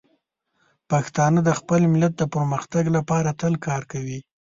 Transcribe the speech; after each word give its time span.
پښتانه 0.89 1.39
د 1.43 1.49
خپل 1.59 1.81
ملت 1.93 2.13
د 2.17 2.23
پرمختګ 2.33 2.83
لپاره 2.97 3.29
تل 3.41 3.53
کار 3.65 3.81
کوي. 3.91 4.19